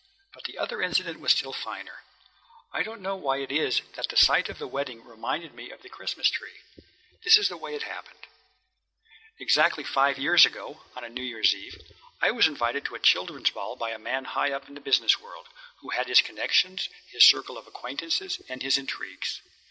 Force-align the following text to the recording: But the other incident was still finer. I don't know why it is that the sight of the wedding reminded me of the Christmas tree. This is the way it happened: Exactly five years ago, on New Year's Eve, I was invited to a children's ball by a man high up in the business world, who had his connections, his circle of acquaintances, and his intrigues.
But 0.33 0.45
the 0.45 0.57
other 0.57 0.81
incident 0.81 1.19
was 1.19 1.31
still 1.31 1.53
finer. 1.53 2.01
I 2.73 2.81
don't 2.81 3.03
know 3.03 3.15
why 3.15 3.37
it 3.37 3.51
is 3.51 3.83
that 3.93 4.09
the 4.09 4.17
sight 4.17 4.49
of 4.49 4.57
the 4.57 4.65
wedding 4.65 5.03
reminded 5.03 5.53
me 5.53 5.69
of 5.69 5.83
the 5.83 5.89
Christmas 5.89 6.27
tree. 6.31 6.63
This 7.23 7.37
is 7.37 7.49
the 7.49 7.57
way 7.57 7.75
it 7.75 7.83
happened: 7.83 8.25
Exactly 9.39 9.83
five 9.83 10.17
years 10.17 10.43
ago, 10.43 10.81
on 10.95 11.13
New 11.13 11.21
Year's 11.21 11.53
Eve, 11.53 11.79
I 12.19 12.31
was 12.31 12.47
invited 12.47 12.83
to 12.85 12.95
a 12.95 12.99
children's 12.99 13.51
ball 13.51 13.75
by 13.75 13.91
a 13.91 13.99
man 13.99 14.25
high 14.25 14.51
up 14.51 14.67
in 14.67 14.73
the 14.73 14.81
business 14.81 15.19
world, 15.19 15.45
who 15.81 15.91
had 15.91 16.07
his 16.07 16.23
connections, 16.23 16.89
his 17.11 17.29
circle 17.29 17.55
of 17.55 17.67
acquaintances, 17.67 18.41
and 18.49 18.63
his 18.63 18.79
intrigues. 18.79 19.39